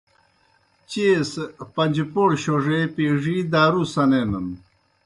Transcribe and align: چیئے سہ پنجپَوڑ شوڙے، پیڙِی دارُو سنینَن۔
چیئے 0.89 1.15
سہ 1.31 1.43
پنجپَوڑ 1.75 2.29
شوڙے، 2.43 2.79
پیڙِی 2.95 3.37
دارُو 3.51 3.83
سنینَن۔ 3.93 4.47